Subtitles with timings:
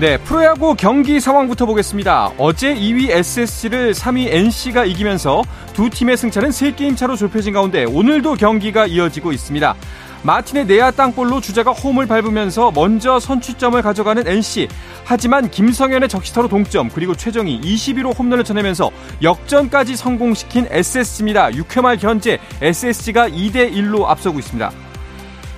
[0.00, 2.32] 네, 프로야구 경기 상황부터 보겠습니다.
[2.38, 5.42] 어제 2위 SSG를 3위 NC가 이기면서
[5.74, 9.74] 두 팀의 승차는 3게임 차로 좁혀진 가운데 오늘도 경기가 이어지고 있습니다.
[10.22, 14.68] 마틴의 내야 땅볼로 주자가 홈을 밟으면서 먼저 선취점을 가져가는 NC.
[15.04, 18.90] 하지만 김성현의 적시타로 동점 그리고 최정이 21호 홈런을 쳐내면서
[19.22, 21.50] 역전까지 성공시킨 SSG입니다.
[21.50, 24.72] 6회 말 현재 SSG가 2대 1로 앞서고 있습니다.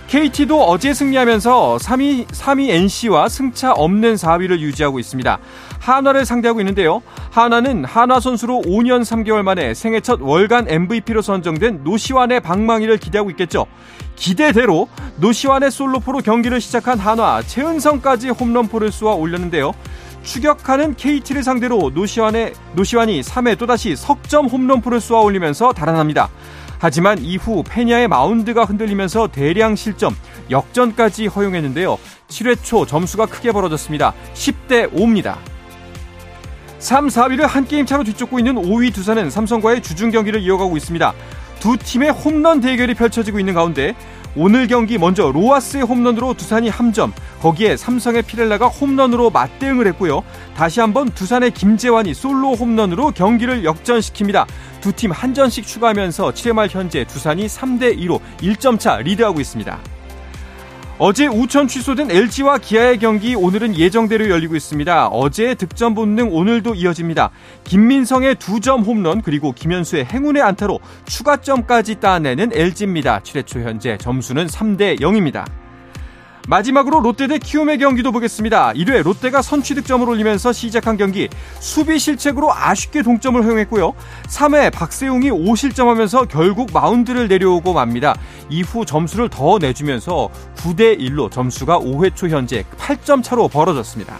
[0.09, 5.39] KT도 어제 승리하면서 3위, 3위 NC와 승차 없는 4위를 유지하고 있습니다.
[5.81, 7.03] 한화를 상대하고 있는데요.
[7.31, 13.67] 한화는 한화 선수로 5년 3개월 만에 생애 첫 월간 MVP로 선정된 노시환의 방망이를 기대하고 있겠죠.
[14.15, 19.73] 기대대로 노시환의 솔로포로 경기를 시작한 한화, 최은성까지 홈런포를 쏘아 올렸는데요.
[20.23, 26.29] 추격하는 KT를 상대로 노시환의, 노시환이 3회 또다시 석점 홈런포를 쏘아 올리면서 달아납니다.
[26.83, 30.17] 하지만 이후 페냐의 마운드가 흔들리면서 대량 실점,
[30.51, 31.97] 역전까지 허용했는데요.
[32.27, 34.13] 7회 초 점수가 크게 벌어졌습니다.
[34.35, 35.37] 10대 5입니다.
[36.81, 41.13] 3, 4위를 한 게임 차로 뒤쫓고 있는 5위 두산은 삼성과의 주중 경기를 이어가고 있습니다.
[41.61, 43.95] 두 팀의 홈런 대결이 펼쳐지고 있는 가운데
[44.35, 50.23] 오늘 경기 먼저 로아스의 홈런으로 두산이 함점, 거기에 삼성의 피렐라가 홈런으로 맞대응을 했고요.
[50.57, 54.47] 다시 한번 두산의 김재환이 솔로 홈런으로 경기를 역전시킵니다.
[54.81, 59.79] 두 팀한 전씩 추가하면서 7회 말 현재 두산이 3대 2로 1점 차 리드하고 있습니다.
[60.99, 65.09] 어제 우천 취소된 LG와 기아의 경기 오늘은 예정대로 열리고 있습니다.
[65.09, 67.31] 어제의 득점 본능 오늘도 이어집니다.
[67.65, 73.19] 김민성의 두 점 홈런 그리고 김현수의 행운의 안타로 추가점까지 따내는 LG입니다.
[73.21, 75.45] 7회 초 현재 점수는 3대 0입니다.
[76.49, 78.73] 마지막으로 롯데 대 키움의 경기도 보겠습니다.
[78.73, 81.29] 1회 롯데가 선취 득점을 올리면서 시작한 경기
[81.61, 83.95] 수비 실책으로 아쉽게 동점을 허용했고요.
[84.27, 88.17] 3회 박세웅이 5실점하면서 결국 마운드를 내려오고 맙니다.
[88.49, 94.17] 이후 점수를 더 내주면서 9대 1로 점수가 5회 초 현재 8점 차로 벌어졌습니다.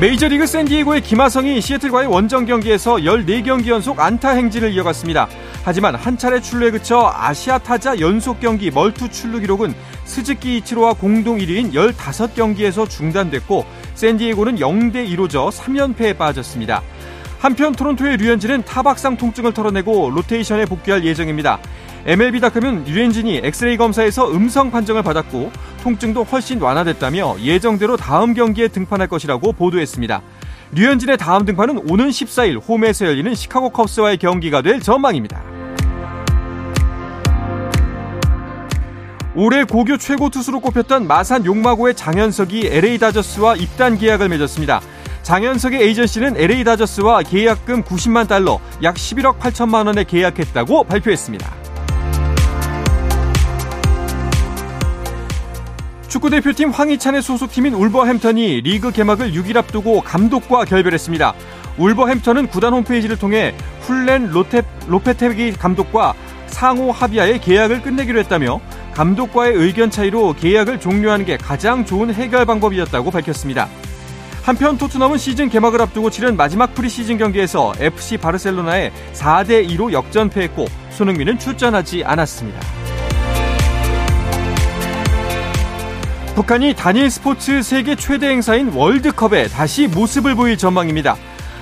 [0.00, 5.28] 메이저리그 샌디에고의 김하성이 시애틀과의 원정 경기에서 14경기 연속 안타 행진을 이어갔습니다.
[5.64, 9.74] 하지만 한 차례 출루에 그쳐 아시아 타자 연속 경기 멀티 출루 기록은
[10.04, 13.64] 스즈키 이치로와 공동 1위인 15경기에서 중단됐고
[13.94, 16.82] 샌디에고는 0대 2로 져 3연패에 빠졌습니다.
[17.38, 21.58] 한편 토론토의 류현진은 타박상 통증을 털어내고 로테이션에 복귀할 예정입니다.
[22.06, 25.52] MLB닷컴은 류현진이 엑스레이 검사에서 음성 판정을 받았고
[25.82, 30.22] 통증도 훨씬 완화됐다며 예정대로 다음 경기에 등판할 것이라고 보도했습니다.
[30.74, 35.42] 류현진의 다음 등판은 오는 14일 홈에서 열리는 시카고 컵스와의 경기가 될 전망입니다.
[39.34, 44.80] 올해 고교 최고 투수로 꼽혔던 마산 용마고의 장현석이 LA 다저스와 입단 계약을 맺었습니다.
[45.22, 51.61] 장현석의 에이전시는 LA 다저스와 계약금 90만 달러, 약 11억 8천만 원에 계약했다고 발표했습니다.
[56.12, 61.32] 축구대표팀 황희찬의 소속팀인 울버햄턴이 리그 개막을 6일 앞두고 감독과 결별했습니다.
[61.78, 64.30] 울버햄턴은 구단 홈페이지를 통해 훌렌
[64.88, 66.12] 로페테기 감독과
[66.48, 68.60] 상호 합의하에 계약을 끝내기로 했다며
[68.92, 73.70] 감독과의 의견 차이로 계약을 종료하는 게 가장 좋은 해결 방법이었다고 밝혔습니다.
[74.42, 81.38] 한편 토트넘은 시즌 개막을 앞두고 치른 마지막 프리시즌 경기에서 FC 바르셀로나에 4대 2로 역전패했고 손흥민은
[81.38, 82.81] 출전하지 않았습니다.
[86.34, 91.14] 북한이 단일 스포츠 세계 최대 행사인 월드컵에 다시 모습을 보일 전망입니다.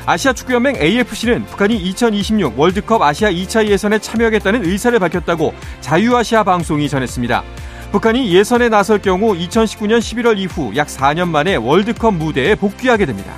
[0.07, 7.43] 아시아 축구연맹 AFC는 북한이 2026 월드컵 아시아 2차 예선에 참여하겠다는 의사를 밝혔다고 자유아시아 방송이 전했습니다.
[7.91, 13.35] 북한이 예선에 나설 경우 2019년 11월 이후 약 4년 만에 월드컵 무대에 복귀하게 됩니다.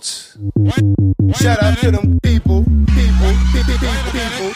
[0.00, 1.36] out.
[1.36, 3.78] Shout out to them people, people, people,
[4.12, 4.52] people,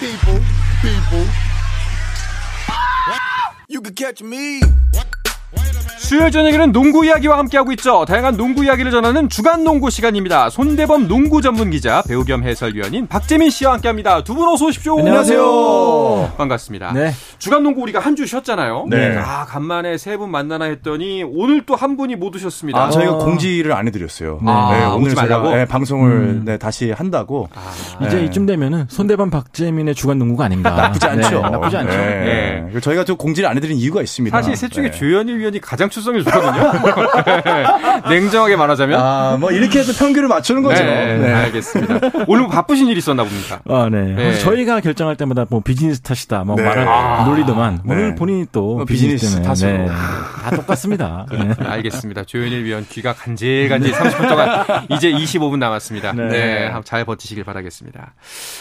[0.00, 0.40] people,
[0.82, 1.26] people.
[3.68, 4.60] You can catch me.
[6.02, 8.04] 수요일 저녁에는 농구 이야기와 함께하고 있죠.
[8.04, 10.50] 다양한 농구 이야기를 전하는 주간 농구 시간입니다.
[10.50, 14.24] 손대범 농구 전문 기자, 배우 겸 해설위원인 박재민 씨와 함께합니다.
[14.24, 14.98] 두 분 어서 오십시오.
[14.98, 16.32] 안녕하세요.
[16.36, 16.92] 반갑습니다.
[16.92, 17.12] 네.
[17.38, 18.86] 주간 농구 우리가 한 주 쉬었잖아요.
[18.90, 19.16] 네.
[19.16, 22.78] 아 간만에 세 분 만나나 했더니 오늘 또 한 분이 못 오셨습니다.
[22.84, 23.18] 아, 저희가 어...
[23.18, 24.40] 공지를 안 해드렸어요.
[24.44, 24.52] 네.
[24.52, 26.42] 네 오늘 제가 네, 방송을 음.
[26.44, 27.48] 네, 다시 한다고.
[27.54, 30.70] 아, 이제 이쯤 되면은 손대범 박재민의 주간 농구가 아닌가.
[30.72, 31.40] 나쁘지 않죠.
[31.40, 31.96] 나쁘지 않죠.
[31.96, 32.66] 네.
[32.82, 34.36] 저희가 또 공지를 안 해드린 이유가 있습니다.
[34.36, 36.72] 사실 셋 중에 조현일 위원이 가장 출석률 좋거든요.
[38.10, 39.00] 냉정하게 말하자면.
[39.00, 40.82] 아, 뭐 이렇게 해서 평균을 맞추는 거죠.
[40.82, 41.32] 네, 네.
[41.32, 42.00] 알겠습니다.
[42.26, 43.60] 오늘 뭐 바쁘신 일 있었나 봅니다.
[43.68, 44.02] 아, 네.
[44.14, 44.38] 네.
[44.38, 46.62] 저희가 결정할 때마다 뭐 비즈니스 탓이다, 뭐 네.
[46.62, 47.92] 말을 아, 놀리더만 네.
[47.92, 49.86] 오늘 본인이 또 뭐 비즈니스, 비즈니스 탓으로 네.
[49.86, 51.26] 다 똑같습니다.
[51.30, 51.50] 네.
[51.58, 52.24] 알겠습니다.
[52.24, 56.12] 조현일 위원 귀가 간질간질 30분 동안 이제 25분 남았습니다.
[56.12, 58.14] 네, 잘 버티시길 바라겠습니다.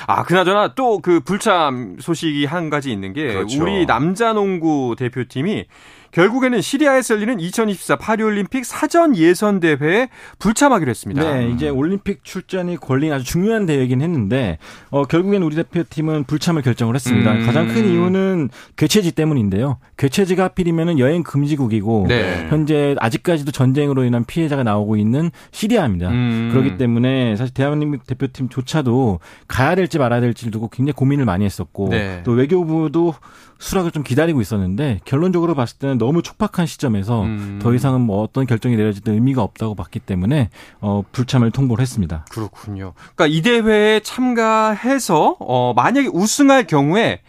[0.08, 3.62] 아, 그나저나 또 그 불참 소식이 한 가지 있는 게 그렇죠.
[3.64, 5.66] 우리 남자 농구 대표팀이
[6.12, 10.10] 결국에는 시리아에서 열리는 2024 파리올림픽 사전 예선 대회에
[10.40, 11.34] 불참하기로 했습니다.
[11.34, 14.58] 네, 이제 올림픽 출전이 걸린 아주 중요한 대회이긴 했는데
[14.90, 17.32] 어, 결국엔 우리 대표팀은 불참을 결정을 했습니다.
[17.32, 17.46] 음.
[17.46, 19.78] 가장 큰 이유는 개최지 때문인데요.
[19.98, 22.48] 개최지가 하필이면 여행 금지국이고 네.
[22.50, 26.10] 현재 아직까지도 전쟁으로 인한 피해자가 나오고 있는 시리아입니다.
[26.10, 26.50] 음.
[26.52, 32.22] 그렇기 때문에 사실 대한민국 대표팀조차도 가야 될지 말아야 될지를 두고 굉장히 고민을 많이 했었고 네.
[32.24, 33.16] 또 외교부도
[33.62, 37.60] 수락을 좀 기다리고 있었는데 결론적으로 봤을 때는 너무 촉박한 시점에서 음.
[37.62, 40.50] 더 이상은 뭐 어떤 결정이 내려지든 의미가 없다고 봤기 때문에
[40.82, 42.26] 어 불참을 통보를 했습니다.
[42.32, 42.94] 그렇군요.
[43.16, 47.22] 그러니까 이 대회에 참가해서 어 만약에 우승할 경우에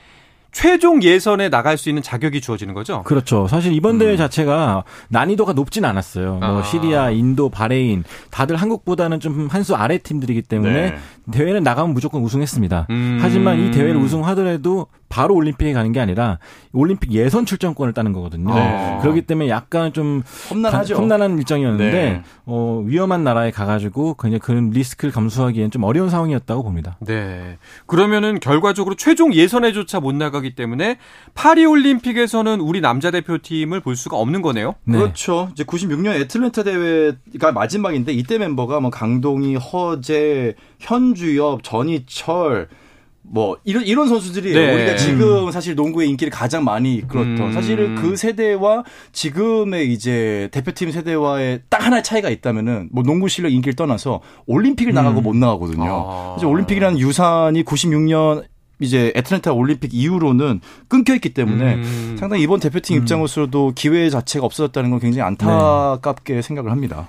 [0.54, 3.02] 최종 예선에 나갈 수 있는 자격이 주어지는 거죠?
[3.04, 3.48] 그렇죠.
[3.48, 4.16] 사실 이번 대회 음.
[4.18, 6.34] 자체가 난이도가 높진 않았어요.
[6.40, 6.62] 뭐 아.
[6.62, 10.98] 시리아, 인도, 바레인 다들 한국보다는 좀 한 수 아래 팀들이기 때문에 네.
[11.30, 12.86] 대회는 나가면 무조건 우승했습니다.
[12.90, 13.18] 음.
[13.22, 16.38] 하지만 이 대회를 우승하더라도 바로 올림픽에 가는 게 아니라
[16.72, 18.54] 올림픽 예선 출전권을 따는 거거든요.
[18.54, 18.98] 네.
[19.02, 20.94] 그렇기 때문에 약간 좀 험난하죠.
[20.94, 22.22] 험난한 일정이었는데 네.
[22.46, 26.96] 어, 위험한 나라에 가가지고 그냥 그런 리스크를 감수하기엔 좀 어려운 상황이었다고 봅니다.
[27.00, 27.58] 네.
[27.84, 30.96] 그러면은 결과적으로 최종 예선에조차 못 나가기 때문에
[31.34, 34.76] 파리 올림픽에서는 우리 남자 대표팀을 볼 수가 없는 거네요.
[34.84, 34.96] 네.
[34.96, 35.50] 그렇죠.
[35.52, 42.68] 이제 96년 애틀랜타 대회가 마지막인데 이때 멤버가 뭐 강동희, 허재, 현주엽, 전희철
[43.34, 44.74] 뭐 이런 이런 선수들이 네.
[44.74, 47.52] 우리가 지금 사실 농구의 인기를 가장 많이 이끌었던 음.
[47.54, 53.74] 사실은 그 세대와 지금의 이제 대표팀 세대와의 딱 하나의 차이가 있다면은 뭐 농구 실력 인기를
[53.74, 55.22] 떠나서 올림픽을 나가고 음.
[55.22, 56.06] 못 나가거든요.
[56.06, 56.34] 아.
[56.34, 58.44] 그래서 올림픽이라는 유산이 96년
[58.80, 62.16] 이제 애틀랜타 올림픽 이후로는 끊겨 있기 때문에 음.
[62.18, 63.00] 상당히 이번 대표팀 음.
[63.00, 66.42] 입장으로서도 기회 자체가 없어졌다는 건 굉장히 안타깝게 네.
[66.42, 67.08] 생각을 합니다.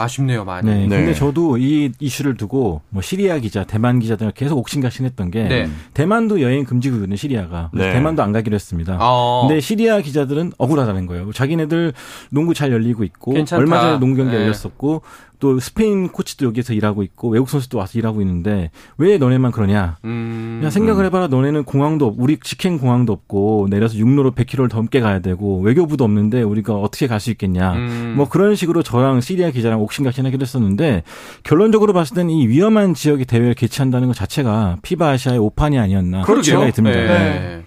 [0.00, 0.68] 아쉽네요, 많이.
[0.68, 0.86] 네.
[0.86, 0.96] 네.
[0.96, 5.68] 근데 저도 이 이슈를 두고 뭐 시리아 기자, 대만 기자들 계속 옥신각신했던 게 네.
[5.94, 7.70] 대만도 여행 금지구거든요, 시리아가.
[7.72, 7.92] 네.
[7.92, 8.98] 대만도 안 가기로 했습니다.
[9.00, 9.46] 어.
[9.46, 11.32] 근데 시리아 기자들은 억울하다는 거예요.
[11.32, 11.92] 자기네들
[12.30, 13.60] 농구 잘 열리고 있고 괜찮다.
[13.60, 14.42] 얼마 전에 농구 경기 네.
[14.42, 15.02] 열렸었고
[15.40, 19.96] 또 스페인 코치도 여기서 일하고 있고 외국 선수도 와서 일하고 있는데 왜 너네만 그러냐?
[20.04, 20.58] 음.
[20.60, 21.26] 그냥 생각을 해봐라.
[21.28, 26.74] 너네는 공항도 우리 직행 공항도 없고 내려서 육로로 100km를 넘게 가야 되고 외교부도 없는데 우리가
[26.74, 27.72] 어떻게 갈 수 있겠냐?
[27.74, 28.14] 음.
[28.16, 31.02] 뭐 그런 식으로 저랑 시리아 기자랑 옥신각신하기도 했었는데
[31.42, 36.42] 결론적으로 봤을 때는 이 위험한 지역의 대회를 개최한다는 것 자체가 피바 아시아의 오판이 아니었나 그런
[36.42, 36.98] 생각이 듭니다.
[36.98, 37.06] 네.
[37.06, 37.62] 네.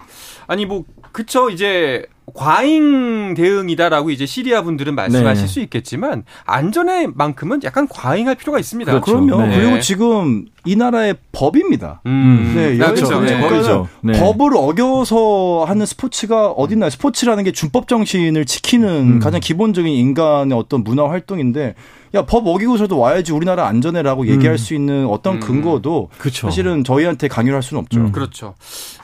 [0.46, 5.52] 아니 뭐 그쵸 이제 과잉 대응이다라고 이제 시리아 분들은 말씀하실 네.
[5.52, 8.90] 수 있겠지만 안전에만큼은 약간 과잉할 필요가 있습니다.
[8.90, 9.20] 그렇죠.
[9.20, 9.46] 그럼요.
[9.46, 9.58] 네.
[9.58, 12.00] 그리고 지금 이 나라의 법입니다.
[12.06, 12.52] 음.
[12.56, 13.20] 네, 그렇죠.
[13.20, 13.40] 네.
[13.40, 14.18] 그러니까 네.
[14.18, 16.90] 법을 어겨서 하는 스포츠가 어딨나요?
[16.90, 19.18] 스포츠라는 게 준법 정신을 지키는 음.
[19.18, 21.74] 가장 기본적인 인간의 어떤 문화 활동인데
[22.14, 24.56] 야, 법 어기고서도 와야지 우리나라 안전해라고 얘기할 음.
[24.56, 25.40] 수 있는 어떤 음.
[25.40, 26.46] 근거도 그쵸.
[26.46, 28.00] 사실은 저희한테 강요를 할 수는 없죠.
[28.00, 28.12] 음.
[28.12, 28.54] 그렇죠.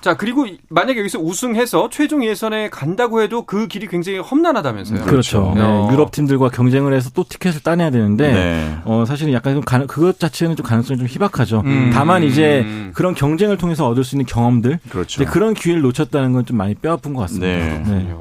[0.01, 5.01] 자, 그리고 만약에 여기서 우승해서 최종 예선에 간다고 해도 그 길이 굉장히 험난하다면서요.
[5.03, 5.53] 그렇죠.
[5.57, 5.61] 네.
[5.61, 5.89] 어.
[5.91, 8.77] 유럽 팀들과 경쟁을 해서 또 티켓을 따내야 되는데 네.
[8.85, 11.50] 어, 사실은 약간 좀 가능, 그것 자체는 좀 가능성이 좀 희박하죠.
[11.59, 11.91] 음.
[11.93, 12.65] 다만 이제
[12.95, 15.25] 그런 경쟁을 통해서 얻을 수 있는 경험들 그렇죠.
[15.27, 17.47] 그런 기회를 놓쳤다는 건 좀 많이 뼈 아픈 것 같습니다.
[17.47, 17.83] 네.
[17.87, 18.15] 네.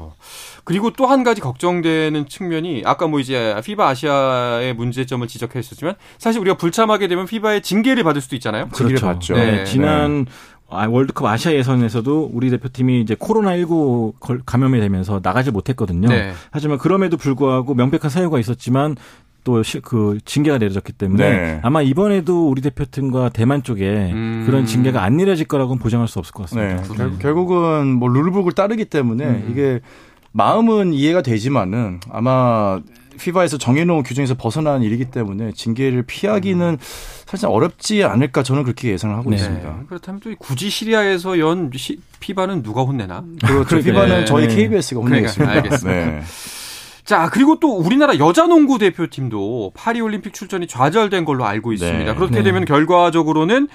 [0.64, 6.56] 그리고 또 한 가지 걱정되는 측면이 아까 뭐 이제 피바 아시아의 문제점을 지적했었지만 사실 우리가
[6.56, 8.68] 불참하게 되면 피바의 징계를 받을 수도 있잖아요.
[8.74, 9.06] 징계를 그렇죠.
[9.06, 9.34] 받죠.
[9.34, 9.50] 네.
[9.50, 9.64] 네.
[9.64, 10.26] 지난
[10.68, 16.08] 아, 월드컵 아시아 예선에서도 우리 대표팀이 이제 코로나19 감염이 되면서 나가지 못했거든요.
[16.08, 16.32] 네.
[16.52, 18.94] 하지만 그럼에도 불구하고 명백한 사유가 있었지만
[19.44, 21.60] 또 그 징계가 내려졌기 때문에 네.
[21.62, 24.44] 아마 이번에도 우리 대표팀과 대만 쪽에 음.
[24.46, 26.82] 그런 징계가 안 내려질 거라고는 보장할 수 없을 것 같습니다.
[26.82, 26.94] 네.
[26.96, 29.48] 결, 결국 은 뭐 룰북을 따르기 때문에 음.
[29.50, 29.80] 이게
[30.32, 32.80] 마음은 이해가 되지만은 아마
[33.20, 36.78] 피바에서 정해놓은 규정에서 벗어나는 일이기 때문에 징계를 피하기는 음.
[37.26, 39.36] 사실 어렵지 않을까 저는 그렇게 예상을 하고 네.
[39.36, 39.84] 있습니다.
[39.88, 43.24] 그렇다면 또 굳이 시리아에서 연 시, 피바는 누가 혼내나?
[43.44, 43.78] 그렇죠.
[43.80, 44.24] 피바는 네.
[44.24, 45.52] 저희 KBS가 혼내겠습니다.
[45.52, 46.26] 그러니까, 알겠습니다.
[47.10, 47.16] 네.
[47.16, 52.12] 자, 그리고 또 우리나라 여자 농구 대표팀도 파리 올림픽 출전이 좌절된 걸로 알고 있습니다.
[52.12, 52.14] 네.
[52.14, 52.42] 그렇게 네.
[52.44, 53.66] 되면 결과적으로는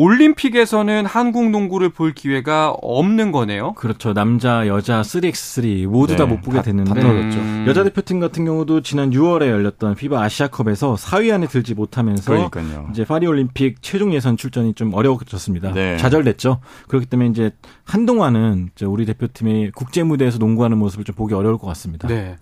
[0.00, 3.74] 올림픽에서는 한국 농구를 볼 기회가 없는 거네요.
[3.74, 4.14] 그렇죠.
[4.14, 7.66] 남자, 여자 3x3 모두 네, 다못 보게 됐는데 음...
[7.68, 12.88] 여자 대표팀 같은 경우도 지난 6월에 열렸던 피바 아시아컵에서 4위 안에 들지 못하면서 그러니까요.
[12.90, 15.74] 이제 파리 올림픽 최종 예선 출전이 좀 어려워졌습니다.
[15.74, 15.98] 네.
[15.98, 16.60] 좌절됐죠.
[16.88, 17.50] 그렇기 때문에 이제
[17.84, 22.08] 한동안은 우리 대표팀의 국제 무대에서 농구하는 모습을 좀 보기 어려울 것 같습니다.
[22.08, 22.36] 네.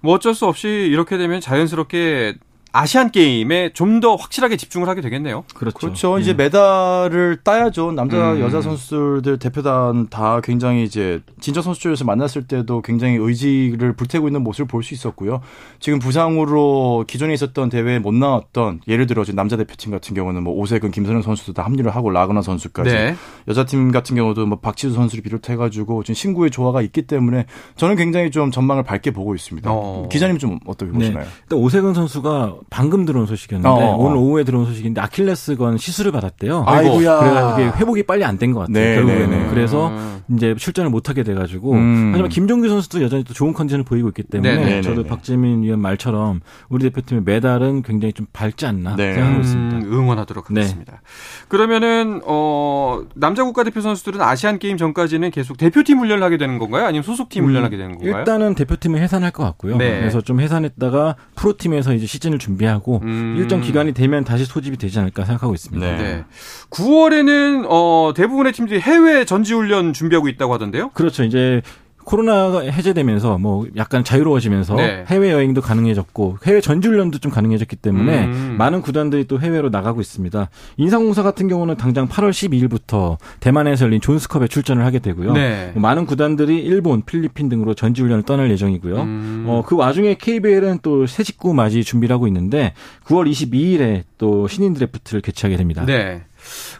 [0.00, 2.34] 뭐 어쩔 수 없이 이렇게 되면 자연스럽게
[2.76, 5.44] 아시안 게임에 좀 더 확실하게 집중을 하게 되겠네요.
[5.54, 5.78] 그렇죠.
[5.78, 6.16] 그렇죠.
[6.16, 6.22] 네.
[6.22, 7.92] 이제 메달을 따야죠.
[7.92, 8.40] 남자 음.
[8.40, 14.66] 여자 선수들 대표단 다 굉장히 이제 진짜 선수촌에서 만났을 때도 굉장히 의지를 불태우고 있는 모습을
[14.66, 15.40] 볼 수 있었고요.
[15.78, 20.52] 지금 부상으로 기존에 있었던 대회에 못 나왔던 예를 들어 지금 남자 대표팀 같은 경우는 뭐
[20.54, 23.14] 오세근, 김선영 선수도 다 합류를 하고 라그나 선수까지 네.
[23.48, 28.30] 여자팀 같은 경우도 뭐 박지수 선수를 비롯해 가지고 지금 신구의 조화가 있기 때문에 저는 굉장히
[28.32, 29.70] 좀 전망을 밝게 보고 있습니다.
[29.72, 30.08] 어.
[30.10, 30.98] 기자님 좀 어떻게 네.
[30.98, 31.26] 보시나요?
[31.44, 33.96] 일단 오세근 선수가 방금 들어온 소식이었는데 어, 어.
[33.96, 36.64] 오늘 오후에 들어온 소식인데 아킬레스건 시술을 받았대요.
[36.66, 37.18] 아이고야.
[37.20, 38.74] 그래가지고 회복이 빨리 안 된 것 같아요.
[38.74, 39.48] 네, 결국에는 네, 네.
[39.50, 39.92] 그래서
[40.28, 42.10] 이제 출전을 못 하게 돼가지고 음.
[42.12, 45.80] 하지만 김종규 선수도 여전히 또 좋은 컨디션을 보이고 있기 때문에 네, 네, 저도 박재민 위원
[45.80, 49.76] 말처럼 우리 대표팀의 메달은 굉장히 좀 밝지 않나 생각하고 있습니다.
[49.78, 51.02] 음, 응원하도록 하겠습니다.
[51.48, 56.84] 그러면은 어 남자 국가대표 선수들은 아시안 게임 전까지는 계속 대표팀 훈련을 하게 되는 건가요?
[56.86, 58.18] 아니면 소속팀 음, 훈련하게 되는 건가요?
[58.18, 59.76] 일단은 대표팀을 해산할 것 같고요.
[59.78, 63.34] 그래서 좀 해산했다가 프로팀에서 이제 시즌을 준비 하고 음.
[63.36, 65.84] 일정 기간이 되면 다시 소집이 되지 않을까 생각하고 있습니다.
[65.84, 65.96] 네.
[65.96, 66.24] 네.
[66.70, 70.90] 9월에는 어, 대부분의 팀들이 해외 전지훈련 준비하고 있다고 하던데요?
[70.90, 71.24] 그렇죠.
[71.24, 71.60] 이제
[72.04, 75.04] 코로나가 해제되면서 뭐 약간 자유로워지면서 네.
[75.08, 78.54] 해외 여행도 가능해졌고 해외 전지훈련도 좀 가능해졌기 때문에 음.
[78.58, 80.48] 많은 구단들이 또 해외로 나가고 있습니다.
[80.76, 85.32] 인상공사 같은 경우는 당장 8월 12일부터 대만에서 열린 존스컵에 출전을 하게 되고요.
[85.32, 85.70] 네.
[85.74, 89.00] 뭐 많은 구단들이 일본, 필리핀 등으로 전지훈련을 떠날 예정이고요.
[89.00, 89.44] 음.
[89.48, 92.74] 어, 그 와중에 KBL은 또새 직구 맞이 준비를 하고 있는데
[93.06, 95.84] 9월 22일에 또 신인 드래프트를 개최하게 됩니다.
[95.86, 96.22] 네.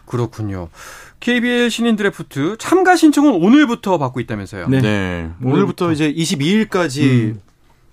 [0.05, 0.69] 그렇군요.
[1.25, 4.67] KBL 신인 드래프트 참가 신청은 오늘부터 받고 있다면서요?
[4.67, 4.79] 네.
[4.79, 5.29] 네.
[5.43, 7.41] 오늘부터, 이제 22일까지 음.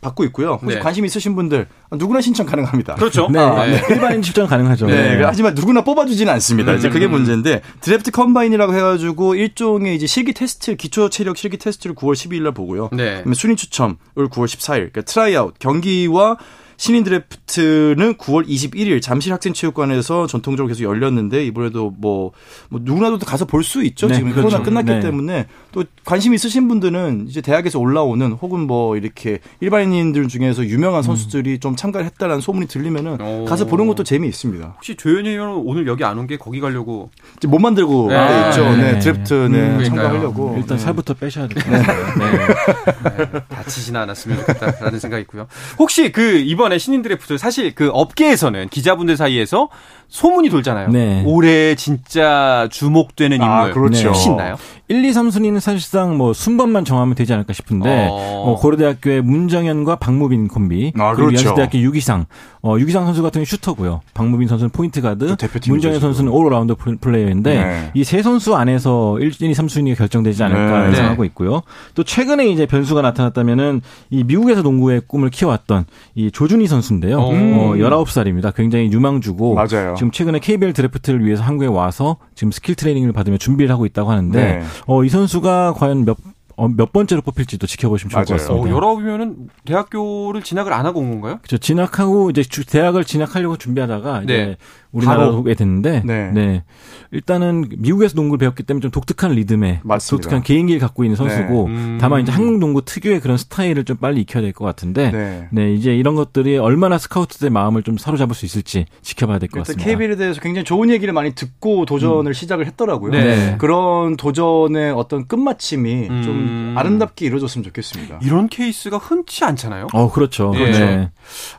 [0.02, 0.58] 받고 있고요.
[0.60, 0.82] 혹시 네.
[0.82, 2.96] 관심 있으신 분들 누구나 신청 가능합니다.
[2.96, 3.30] 그렇죠.
[3.30, 3.38] 네.
[3.38, 3.80] 아, 네.
[3.88, 4.86] 일반인 신청 가능하죠.
[4.86, 5.16] 네.
[5.16, 5.24] 네.
[5.24, 6.72] 하지만 누구나 뽑아주지는 않습니다.
[6.72, 6.76] 음.
[6.76, 12.12] 이제 그게 문제인데 드래프트 combine이라고 해가지고 일종의 이제 실기 테스트, 기초 체력 실기 테스트를 9월
[12.12, 12.90] 12일 날 보고요.
[12.92, 13.24] 네.
[13.34, 16.36] 순위 추첨을 9월 14일, 그러니까 트라이아웃 경기와
[16.76, 22.32] 신인 드래프트는 9월 21일 잠실 학생체육관에서 전통적으로 계속 열렸는데 이번에도 뭐,
[22.68, 24.08] 뭐 누구나도 가서 볼 수 있죠.
[24.08, 24.48] 네, 지금 그렇죠.
[24.48, 25.00] 코로나 끝났기 네.
[25.00, 31.52] 때문에 또 관심 있으신 분들은 이제 대학에서 올라오는 혹은 뭐 이렇게 일반인들 중에서 유명한 선수들이
[31.52, 31.60] 음.
[31.60, 33.44] 좀 참가를 했다라는 소문이 들리면은 오.
[33.44, 34.74] 가서 보는 것도 재미있습니다.
[34.76, 37.10] 혹시 조현희 의원은 오늘 여기 안 온 게 거기 가려고
[37.48, 38.48] 못 만들고 네.
[38.50, 38.62] 있죠.
[38.76, 38.98] 네, 네.
[39.00, 40.84] 드래프트 네, 음, 참가하려고 일단 네.
[40.84, 42.14] 살부터 빼셔야 될 것 같아요.
[42.18, 43.32] 네.
[43.32, 43.40] 네.
[43.48, 45.48] 다치지는 않았으면 좋겠다라는 생각이 있고요.
[45.80, 49.70] 혹시 그 이번 에 신인 드래프트 사실 그 업계에서는 기자분들 사이에서
[50.12, 50.88] 소문이 돌잖아요.
[50.88, 51.22] 네.
[51.24, 54.08] 올해 진짜 주목되는 아, 인물 아, 그렇죠.
[54.08, 54.56] 혹시 있나요?
[54.88, 58.42] 1, 2, 3순위는 사실상 뭐 순번만 정하면 되지 않을까 싶은데 어.
[58.44, 61.48] 뭐 고려대학교의 문정현과 박무빈 콤비 아, 그리고 그렇죠.
[61.48, 62.26] 연세대학교 유기상
[62.60, 64.02] 어, 유기상 선수 같은 경우 슈터고요.
[64.12, 65.34] 박무빈 선수는 포인트 가드,
[65.66, 67.90] 문정현 선수는 올라운드 플레이어인데 네.
[67.94, 70.90] 이 세 선수 안에서 1, 2, 3순위가 결정되지 않을까 네.
[70.90, 71.62] 예상하고 있고요.
[71.94, 77.18] 또 최근에 이제 변수가 나타났다면은 이 미국에서 농구의 꿈을 키워왔던 이 조준희 선수인데요.
[77.18, 77.30] 어,
[77.76, 78.54] 19살입니다.
[78.54, 79.94] 굉장히 유망주고 맞아요.
[80.02, 84.42] 지금 최근에 KBL 드래프트를 위해서 한국에 와서 지금 스킬 트레이닝을 받으며 준비를 하고 있다고 하는데
[84.58, 84.64] 네.
[84.88, 86.16] 어, 이 선수가 과연 몇,
[86.56, 88.68] 어, 몇 번째로 뽑힐지도 지켜보시면 좋을 것 같습니다.
[88.68, 91.38] 어, 열아홉이면은 대학교를 진학을 안 하고 온 건가요?
[91.42, 91.58] 그렇죠.
[91.58, 94.24] 진학하고 이제 대학을 진학하려고 준비하다가 네.
[94.24, 94.56] 이제
[94.92, 96.30] 우리나라로 오게 됐는데 네.
[96.32, 96.64] 네.
[97.10, 100.22] 일단은 미국에서 농구를 배웠기 때문에 좀 독특한 리듬에 맞습니다.
[100.22, 101.74] 독특한 개인기를 갖고 있는 선수고 네.
[101.74, 101.98] 음.
[102.00, 105.48] 다만 이제 한국 농구 특유의 그런 스타일을 좀 빨리 익혀야 될 것 같은데 네.
[105.50, 105.72] 네.
[105.74, 109.84] 이제 이런 것들이 얼마나 스카우트들의 마음을 좀 사로잡을 수 있을지 지켜봐야 될 것 같습니다.
[109.84, 112.32] KBL에 대해서 굉장히 좋은 얘기를 많이 듣고 도전을 음.
[112.32, 113.12] 시작을 했더라고요.
[113.12, 113.56] 네.
[113.58, 116.22] 그런 도전의 어떤 끝마침이 음.
[116.22, 118.20] 좀 아름답게 이루어졌으면 좋겠습니다.
[118.22, 119.86] 이런 케이스가 흔치 않잖아요.
[119.92, 120.50] 어, 그렇죠.
[120.50, 121.08] 그렇죠.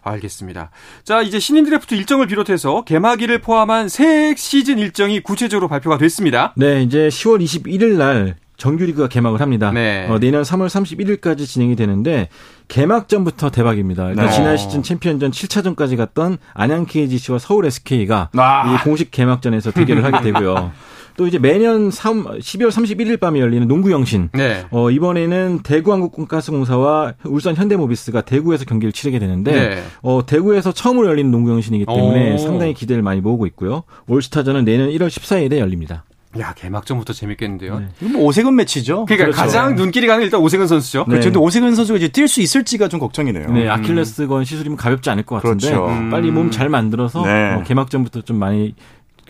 [0.03, 0.69] 알겠습니다.
[1.03, 6.53] 자, 이제 신인 드래프트 일정을 비롯해서 개막 경기를 포함한 새 시즌 일정이 구체적으로 발표가 됐습니다.
[6.55, 9.71] 네, 이제 10월 21일 날 정규리그가 개막을 합니다.
[9.71, 10.07] 네.
[10.09, 12.29] 어, 내년 3월 31일까지 진행이 되는데
[12.67, 14.03] 개막전부터 대박입니다.
[14.03, 14.31] 그러니까 네.
[14.31, 18.73] 지난 시즌 챔피언전 7차전까지 갔던 안양 KGC와 서울 SK가 아.
[18.73, 20.71] 이 공식 개막전에서 대결을 하게 되고요.
[21.15, 24.29] 또 이제 매년 3, 12월 31일 밤에 열리는 농구 영신.
[24.33, 24.65] 네.
[24.71, 29.83] 어, 이번에는 대구한국가스공사와 울산 현대모비스가 대구에서 경기를 치르게 되는데 네.
[30.01, 32.37] 어, 대구에서 처음으로 열리는 농구 영신이기 때문에 오.
[32.37, 33.83] 상당히 기대를 많이 모으고 있고요.
[34.07, 36.03] 올스타전은 내년 1월 14일에 열립니다.
[36.39, 37.79] 야 개막전부터 재밌겠는데요.
[37.79, 37.85] 네.
[38.01, 39.05] 이건 뭐 오세근 매치죠.
[39.05, 39.39] 그러니까 그렇죠.
[39.39, 41.01] 가장 눈길이 가는 일단 오세근 선수죠.
[41.01, 41.11] 네.
[41.11, 41.27] 그렇죠.
[41.29, 43.51] 근데 오세근 선수가 이제 뛸 수 있을지가 좀 걱정이네요.
[43.51, 45.85] 네, 아킬레스건 시술이면 가볍지 않을 것 같은데 그렇죠.
[46.09, 47.53] 빨리 몸 잘 만들어서 네.
[47.53, 48.73] 어, 개막전부터 좀 많이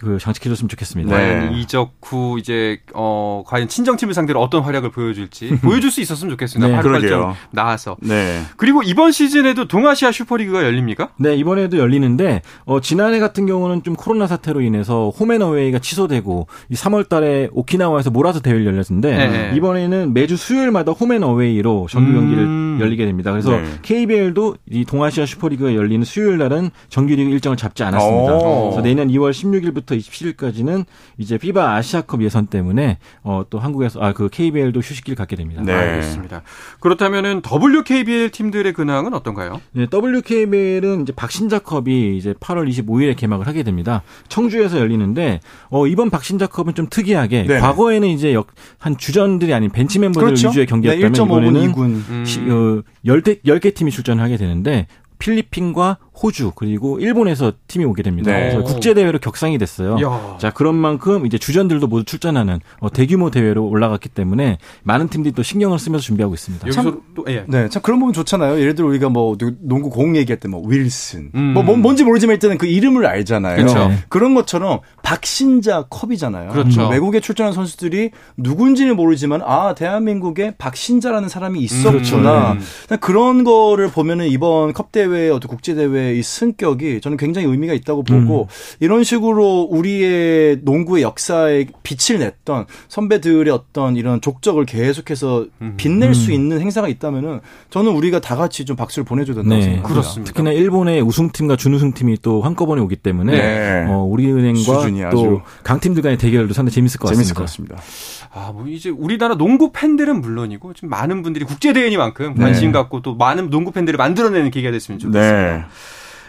[0.03, 1.17] 그 장식해줬으면 좋겠습니다.
[1.17, 1.49] 네.
[1.53, 6.67] 이적 후 이제 어 과연 친정팀을 상대로 어떤 활약을 보여줄지 보여줄 수 있었으면 좋겠습니다.
[6.67, 6.73] 네.
[6.75, 7.97] 활발좀 나와서.
[8.01, 8.41] 네.
[8.57, 11.09] 그리고 이번 시즌에도 동아시아 슈퍼리그가 열립니까?
[11.17, 17.49] 네, 이번에도 열리는데 어 지난해 같은 경우는 좀 코로나 사태로 인해서 홈앤어웨이가 취소되고 이 3월달에
[17.53, 19.51] 오키나와에서 몰아서 대회를 열렸는데 네.
[19.55, 22.77] 이번에는 매주 수요일마다 홈앤어웨이로 정규 경기를 음.
[22.81, 23.31] 열리게 됩니다.
[23.31, 23.63] 그래서 네.
[23.81, 28.33] KBL도 이 동아시아 슈퍼리그가 열리는 수요일 날은 정규리그 일정을 잡지 않았습니다.
[28.35, 28.69] 오.
[28.71, 30.85] 그래서 내년 2월 16일부터 16일부터 27일까지는
[31.17, 35.61] 이제 피바 아시아컵 예선 때문에 어, 또 한국에서 아 그 KBL도 휴식기를 갖게 됩니다.
[35.65, 36.43] 네, 알겠습니다.
[36.79, 39.59] 그렇다면은 WKBL 팀들의 근황은 어떤가요?
[39.71, 44.03] 네, WKBL은 이제 박신자컵이 이제 8월 25일에 개막을 하게 됩니다.
[44.29, 47.59] 청주에서 열리는데 어, 이번 박신자컵은 좀 특이하게 네네.
[47.59, 48.47] 과거에는 이제 역,
[48.77, 50.49] 한 주전들이 아닌 벤치 멤버들 그렇죠?
[50.49, 51.79] 위주의 경기였다면 네, 이번에는 2군.
[52.09, 52.25] 음.
[52.49, 54.87] 어, 10대 10개 팀이 출전을 하게 되는데
[55.19, 58.31] 필리핀과 호주 그리고 일본에서 팀이 오게 됩니다.
[58.31, 58.51] 네.
[58.51, 59.97] 그래서 국제 대회로 격상이 됐어요.
[60.01, 60.37] 야.
[60.39, 65.43] 자 그런 만큼 이제 주전들도 모두 출전하는 어, 대규모 대회로 올라갔기 때문에 많은 팀들이 또
[65.43, 66.69] 신경을 쓰면서 준비하고 있습니다.
[66.71, 67.43] 참, 또, 예.
[67.47, 68.59] 네, 참 그런 부분 좋잖아요.
[68.59, 71.53] 예를 들어 우리가 뭐 농구 공 얘기할 때 뭐 윌슨, 음.
[71.53, 73.55] 뭐, 뭐 뭔지 모르지만 일단은 그 이름을 알잖아요.
[73.55, 73.91] 그렇죠.
[74.09, 76.51] 그런 것처럼 박신자 컵이잖아요.
[76.51, 76.87] 그렇죠.
[76.87, 82.53] 음, 외국에 출전한 선수들이 누군지는 모르지만 아 대한민국에 박신자라는 사람이 있었구나.
[82.53, 82.59] 음.
[82.87, 82.99] 그렇죠.
[83.01, 88.03] 그런 거를 보면은 이번 컵 대회 어떤 국제 대회 이 승격이 저는 굉장히 의미가 있다고
[88.03, 88.47] 보고 음.
[88.79, 95.75] 이런 식으로 우리의 농구의 역사에 빛을 냈던 선배들의 어떤 이런 족적을 계속해서 음.
[95.77, 96.13] 빛낼 음.
[96.13, 99.61] 수 있는 행사가 있다면은 저는 우리가 다 같이 좀 박수를 보내줘야 된다고 네.
[99.61, 99.89] 생각합니다.
[99.89, 100.33] 그렇습니다.
[100.33, 103.85] 특히나 일본의 우승팀과 준우승팀이 또 한꺼번에 오기 때문에 네.
[103.87, 107.75] 어, 우리은행과 또 강팀들 간의 대결도 상당히 재밌을 것 재밌을 같습니다.
[107.75, 108.29] 것 같습니다.
[108.35, 112.73] 아, 뭐 이제 우리나라 농구 팬들은 물론이고 좀 많은 분들이 국제 대회니만큼 관심 네.
[112.73, 115.57] 갖고 또 많은 농구 팬들을 만들어내는 계기가 됐으면 좋겠습니다.
[115.57, 115.63] 네.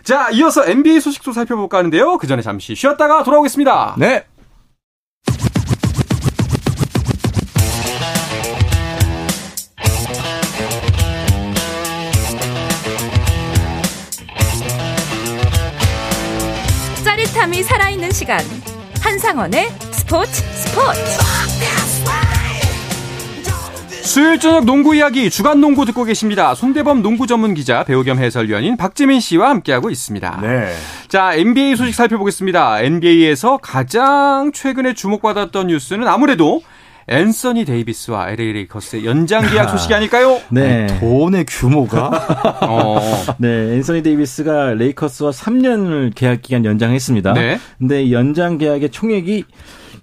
[0.04, 2.18] 자, 이어서 NBA 소식도 살펴볼까 하는데요.
[2.18, 3.96] 그 전에 잠시 쉬었다가 돌아오겠습니다.
[3.98, 4.26] 네.
[17.02, 18.40] 짜릿함이 살아있는 시간.
[19.00, 21.43] 한상원의 스포츠 스포츠.
[24.04, 26.54] 수요일 저녁 농구 이야기 주간 농구 듣고 계십니다.
[26.54, 30.40] 송대범 농구 전문 기자, 배우 겸 해설위원인 박지민 씨와 함께하고 있습니다.
[30.42, 30.72] 네.
[31.08, 32.82] 자, NBA 소식 살펴보겠습니다.
[32.82, 36.60] NBA에서 가장 최근에 주목받았던 뉴스는 아무래도
[37.08, 40.40] 앤서니 데이비스와 LA 레이커스의 연장 계약 소식이 아닐까요?
[40.50, 40.86] 네.
[41.00, 43.00] 돈의 규모가 어.
[43.38, 47.32] 네, 앤서니 데이비스가 레이커스와 3년을 계약 기간 연장했습니다.
[47.34, 47.58] 네.
[47.78, 49.44] 근데 연장 계약의 총액이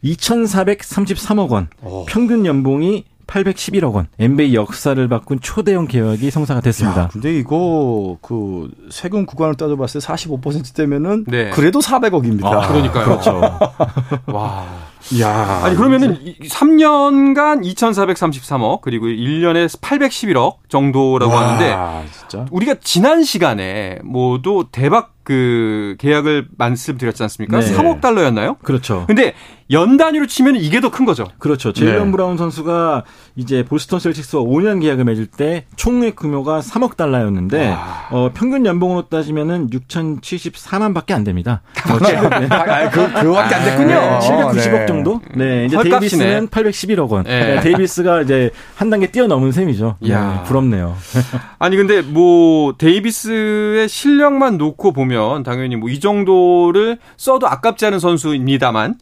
[0.03, 1.69] 2,433억 원.
[1.83, 2.05] 오.
[2.05, 4.07] 평균 연봉이 811억 원.
[4.19, 7.03] NBA 역사를 바꾼 초대형 계약이 성사가 됐습니다.
[7.03, 11.49] 야, 근데 이거 그 세금 구간을 따져봤을 때 45%대면은 네.
[11.51, 12.45] 그래도 400억입니다.
[12.45, 13.05] 아, 그러니까요.
[13.05, 13.41] 그렇죠.
[14.27, 14.90] 와.
[15.21, 15.61] 야.
[15.63, 22.45] 아니 그러면은 3년간 2,433억 그리고 1년에 811억 정도라고 와, 하는데 진짜?
[22.51, 27.59] 우리가 지난 시간에 모두 대박 그 계약을 말씀드렸지 않습니까?
[27.59, 27.75] 네.
[27.75, 28.55] 3억 달러였나요?
[28.63, 29.05] 그렇죠.
[29.05, 29.33] 근데
[29.69, 31.27] 연 단위로 치면 이게 더 큰 거죠.
[31.37, 31.71] 그렇죠.
[31.73, 32.11] 제일런 네.
[32.11, 33.03] 브라운 선수가
[33.35, 37.73] 이제 보스턴 셀틱스와 5년 계약을 맺을 때 총액 규모가 3억 달러였는데
[38.09, 41.61] 어, 평균 연봉으로 따지면은 6,074만밖에 안 됩니다.
[41.89, 42.47] 어, 네.
[42.49, 43.87] 아, 그 그밖에 안 됐군요.
[43.93, 44.85] 네, 790억 네.
[44.91, 45.21] 정도.
[45.35, 45.99] 네, 이제 헐값이네.
[45.99, 47.23] 데이비스는 811억 원.
[47.23, 47.39] 네.
[47.39, 49.95] 그러니까 데이비스가 이제 한 단계 뛰어넘은 셈이죠.
[50.09, 50.41] 야.
[50.41, 50.95] 네, 부럽네요.
[51.59, 58.95] 아니 근데 뭐 데이비스의 실력만 놓고 보면 당연히 뭐 이 정도를 써도 아깝지 않은 선수입니다만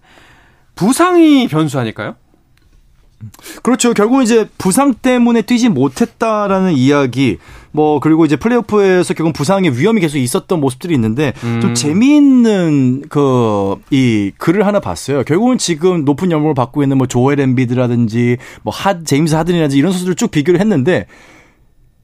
[0.75, 2.15] 부상이 변수 아닐까요?
[3.63, 3.93] 그렇죠.
[3.93, 7.38] 결국 이제 부상 때문에 뛰지 못했다라는 이야기,
[7.71, 11.60] 뭐 그리고 이제 플레이오프에서 결국 부상의 위험이 계속 있었던 모습들이 있는데 음.
[11.62, 13.60] 좀 재미있는 그
[13.91, 15.23] 이 글을 하나 봤어요.
[15.23, 20.32] 결국은 지금 높은 연봉을 받고 있는 뭐 조엘 엠비드라든지 뭐핫 제임스 하든이라든지 이런 선수들 쭉
[20.32, 21.05] 비교를 했는데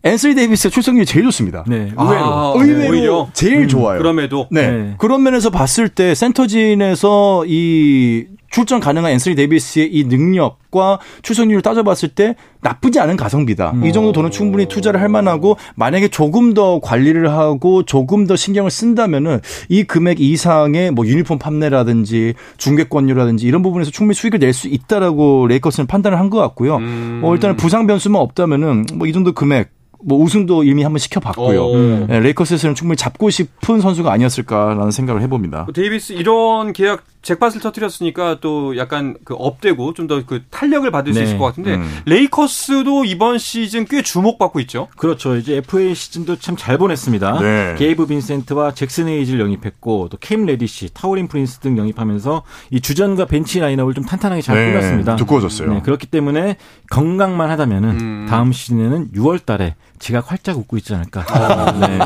[0.05, 1.63] 앤서니 데이비스가 출석률이 제일 좋습니다.
[1.67, 1.91] 네.
[1.97, 2.23] 의외로.
[2.25, 3.27] 아, 의외로 오히려?
[3.33, 3.97] 제일 음, 좋아요.
[3.97, 4.47] 그럼에도.
[4.51, 4.69] 네.
[4.71, 4.95] 네.
[4.99, 12.35] 그런 면에서 봤을 때 센터진에서 이 출전 가능한 앤서니 데이비스의 이 능력과 출석률을 따져봤을 때
[12.61, 13.71] 나쁘지 않은 가성비다.
[13.71, 13.85] 음.
[13.85, 18.71] 이 정도 돈은 충분히 투자를 할 만하고 만약에 조금 더 관리를 하고 조금 더 신경을
[18.71, 25.47] 쓴다면은 이 금액 이상의 뭐 유니폼 판매라든지 중계권료라든지 이런 부분에서 충분히 수익을 낼 수 있다라고
[25.47, 26.77] 레이커스는 판단을 한 것 같고요.
[26.77, 27.19] 음.
[27.21, 29.71] 뭐 일단은 부상 변수만 없다면은 뭐 이 정도 금액
[30.05, 32.07] 뭐 우승도 이미 한번 시켜봤고요.
[32.07, 35.63] 네, 레이커스에서는 충분히 잡고 싶은 선수가 아니었을까라는 생각을 해봅니다.
[35.63, 41.11] 뭐 데이비스 이런 계약 잭팟을 터트렸으니까 또 약간 그 up되고 좀 더 그 탄력을 받을
[41.13, 41.19] 네.
[41.19, 41.89] 수 있을 것 같은데 음.
[42.05, 44.88] 레이커스도 이번 시즌 꽤 주목받고 있죠.
[44.95, 45.35] 그렇죠.
[45.35, 47.39] 이제 FA 시즌도 참 잘 보냈습니다.
[47.41, 47.75] 네.
[47.77, 53.59] 게이브 빈센트와 잭슨 헤이즈를 영입했고 또 캠 레디시, 토린 프린스 등 영입하면서 이 주전과 벤치
[53.59, 54.71] 라인업을 좀 탄탄하게 잘 네.
[54.71, 55.15] 꾸몄습니다.
[55.17, 55.73] 두꺼워졌어요.
[55.73, 56.57] 네, 그렇기 때문에
[56.91, 58.25] 건강만 하다면은 음.
[58.29, 61.25] 다음 시즌에는 6월 달에 제가 활짝 웃고 있지 않을까.
[61.27, 61.71] 아.
[61.88, 61.99] 네.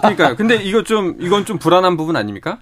[0.00, 0.36] 그러니까요.
[0.36, 2.58] 근데 이거 좀 이건 좀 불안한 부분 아닙니까?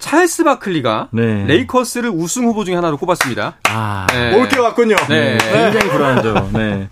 [0.00, 1.44] 찰스 바클리가 네.
[1.46, 3.58] 레이커스를 우승 후보 중에 하나로 꼽았습니다.
[3.68, 4.34] 아, 네.
[4.34, 4.96] 올게 왔군요.
[5.08, 5.38] 네.
[5.38, 5.38] 네.
[5.38, 6.50] 굉장히 불안하죠.
[6.54, 6.88] 네.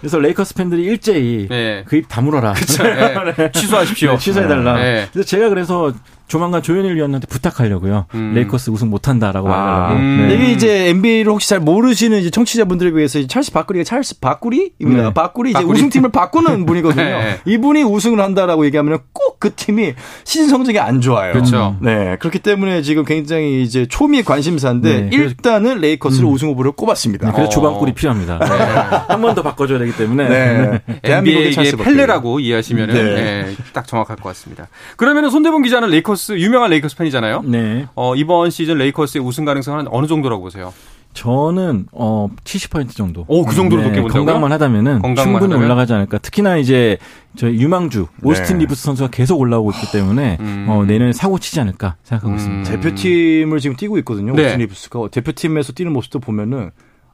[0.00, 1.84] 그래서 레이커스 팬들이 일제히 네.
[1.86, 2.52] 그입 다물어라.
[2.52, 3.50] 그쵸, 네.
[3.52, 4.16] 취소하십시오.
[4.18, 4.74] 취소해달라.
[5.12, 5.92] 그래서 제가 그래서
[6.30, 8.06] 조만간 조현일 위원한테 부탁하려고요.
[8.14, 8.32] 음.
[8.34, 9.56] 레이커스 우승 못한다라고 아.
[9.56, 9.94] 말하려고.
[10.00, 10.26] 음.
[10.28, 10.34] 네.
[10.36, 15.02] 이게 이제 NBA를 혹시 잘 모르시는 이제 청취자분들을 위해서 찰스 바꾸리가 찰스 바꾸리입니다.
[15.08, 15.12] 네.
[15.12, 15.76] 바꾸리 이제 바꾸리.
[15.78, 17.02] 우승팀을 바꾸는 분이거든요.
[17.02, 17.40] 네.
[17.46, 21.32] 이분이 우승을 한다라고 얘기하면 꼭 그 팀이 시즌 성적이 안 좋아요.
[21.32, 21.74] 그렇죠.
[21.80, 22.16] 네.
[22.20, 25.10] 그렇기 때문에 지금 굉장히 이제 초미 관심사인데 네.
[25.16, 26.32] 일단은 레이커스를 음.
[26.32, 27.26] 우승 후보를 꼽았습니다.
[27.28, 27.50] 네, 그래서 어.
[27.50, 28.38] 조바꾸리 필요합니다.
[28.38, 28.46] 네.
[29.08, 30.28] 한번 더 바꿔줘야 되기 때문에.
[30.28, 30.80] 네.
[31.00, 33.56] 대한민국의 펠레라고 이해하시면 네.
[33.72, 34.68] 딱 정확할 것 같습니다.
[34.96, 37.42] 그러면 손대범 기자는 레이커스 레이커스 유명한 레이커스 팬이잖아요.
[37.46, 37.86] 네.
[37.94, 40.72] 어, 이번 시즌 레이커스의 우승 가능성은 어느 정도라고 보세요?
[41.12, 43.24] 저는 어 70% 정도.
[43.26, 44.24] 오, 그 정도로 네, 높게 본다고요?
[44.26, 45.64] 건강만 하다면은 건강만 충분히 하다면?
[45.64, 46.18] 올라가지 않을까.
[46.18, 46.98] 특히나 이제
[47.36, 48.64] 저 유망주 오스틴 네.
[48.64, 50.66] 리브스 선수가 계속 올라오고 있기 때문에 음.
[50.68, 52.36] 어, 내년에 사고 치지 않을까 생각하고 음.
[52.36, 52.70] 있습니다.
[52.70, 54.34] 대표팀을 지금 뛰고 있거든요.
[54.34, 54.42] 네.
[54.44, 56.70] 오스틴 리브스가 대표팀에서 뛰는 모습도 보면은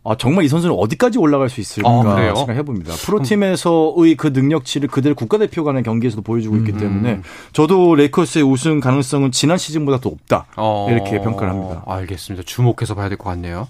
[0.08, 2.92] 아, 정말 이 선수는 어디까지 올라갈 수 있을까 아, 생각해 봅니다.
[2.94, 6.78] 프로팀에서의 그 능력치를 그대로 국가대표 간의 경기에서도 보여주고 있기 음.
[6.78, 7.20] 때문에
[7.52, 11.82] 저도 레이커스의 우승 가능성은 지난 시즌보다 더 높다 어, 이렇게 평가를 합니다.
[11.86, 12.44] 알겠습니다.
[12.46, 13.68] 주목해서 봐야 될 것 같네요.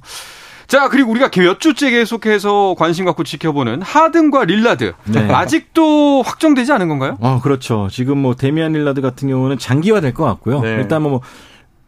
[0.66, 4.94] 자, 그리고 우리가 몇 주째 계속해서 관심 갖고 지켜보는 하든과 릴라드.
[5.04, 5.30] 네.
[5.32, 7.16] 아직도 확정되지 않은 건가요?
[7.20, 7.86] 어, 그렇죠.
[7.92, 10.60] 지금 뭐 데미안 릴라드 같은 경우는 장기화 될 것 같고요.
[10.62, 10.70] 네.
[10.70, 11.20] 일단 뭐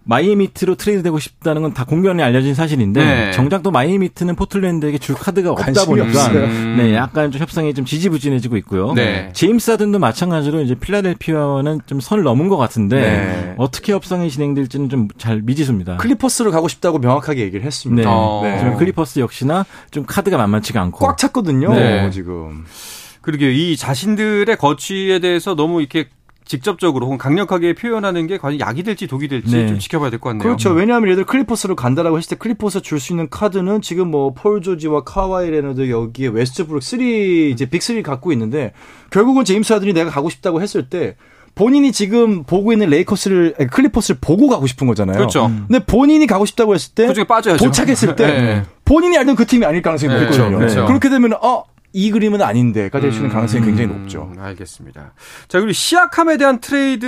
[0.09, 3.31] 마이애미 히트로 트레이드되고 싶다는 건 다 공공연히 알려진 사실인데 네.
[3.33, 6.29] 정작 또 마이애미 히트는 포틀랜드에게 줄 카드가 없다 보니까
[6.77, 8.95] 네 약간 좀 협상이 좀 지지부진해지고 있고요.
[8.95, 9.31] 네.
[9.35, 13.55] 제임스 하든도 마찬가지로 이제 필라델피아와는 좀 선을 넘은 것 같은데 네.
[13.59, 15.97] 어떻게 협상이 진행될지는 좀 잘 미지수입니다.
[15.99, 18.09] 클리퍼스를 가고 싶다고 명확하게 얘기를 했습니다.
[18.09, 18.15] 네.
[18.17, 18.41] 어.
[18.43, 18.75] 네.
[18.79, 21.73] 클리퍼스 역시나 좀 카드가 만만치가 않고 꽉 찼거든요.
[21.75, 22.11] 네.
[22.11, 22.65] 지금.
[23.21, 26.09] 그러게 이 자신들의 거취에 대해서 너무 이렇게
[26.49, 29.67] 직접적으로 혹은 강력하게 표현하는 게 과연 약이 될지 독이 될지 네.
[29.69, 30.43] 좀 지켜봐야 될 것 같네요.
[30.43, 30.71] 그렇죠.
[30.71, 34.61] 왜냐하면 예를 들어 클리퍼스로 간다라고 했을 때 클리퍼스 줄 수 있는 카드는 지금 뭐 폴
[34.63, 38.73] 조지와 카와이 레너드 여기에 웨스트브룩 3 이제 빅3 갖고 있는데
[39.11, 41.17] 결국은 제임스 하든이 내가 가고 싶다고 했을 때
[41.55, 45.17] 본인이 지금 보고 있는 레이커스를 클리퍼스를 보고 가고 싶은 거잖아요.
[45.19, 45.51] 그렇죠.
[45.69, 47.07] 근데 본인이 가고 싶다고 했을 때
[47.59, 48.63] 도착했을 때 네.
[48.85, 50.21] 본인이 알던 그 팀이 아닐 가능성이 네.
[50.21, 50.59] 높거든요.
[50.59, 50.87] 그렇죠.
[50.87, 54.31] 그렇게 되면 어, 이 그림은 아닌데가 될수 있는 음, 가능성이 굉장히 높죠.
[54.35, 55.15] 음, 알겠습니다.
[55.49, 57.07] 자, 그리고 시아캄에 대한 트레이드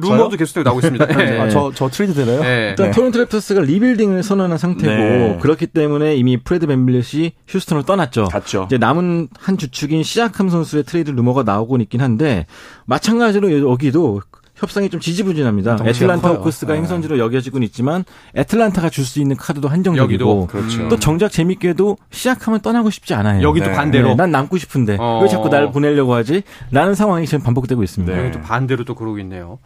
[0.00, 1.06] 루머도 계속 나오고 있습니다.
[1.16, 1.40] 네.
[1.40, 2.40] 아, 저, 저 트레이드 되나요?
[2.42, 2.68] 네.
[2.70, 2.92] 일단 네.
[2.92, 5.38] 토론토 랩터스가 리빌딩을 선언한 상태고 네.
[5.40, 8.24] 그렇기 때문에 이미 프레드 밴블릿이 휴스턴을 떠났죠.
[8.26, 8.64] 갔죠.
[8.66, 12.46] 이제 남은 한 주축인 시아캄 선수의 트레이드 루머가 나오고 있긴 한데
[12.84, 14.22] 마찬가지로 여기도
[14.56, 15.78] 협상이 좀 지지부진합니다.
[15.84, 16.78] 애틀란타 호크스가 네.
[16.80, 20.88] 행선지로 여겨지고 있지만 애틀란타가 줄 수 있는 카드도 한정적이고 그렇죠.
[20.88, 23.40] 또 정작 재밌게도 시작하면 떠나고 싶지 않아요.
[23.42, 23.72] 여기도 네.
[23.72, 25.20] 반대로 네, 난 남고 싶은데 어.
[25.22, 26.42] 왜 자꾸 날 보내려고 하지?
[26.72, 28.16] 라는 상황이 지금 반복되고 있습니다.
[28.16, 28.30] 네.
[28.32, 29.58] 또 반대로 또 그러고 있네요.